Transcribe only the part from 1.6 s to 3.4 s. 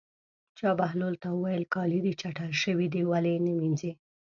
کالي دې چټل شوي دي ولې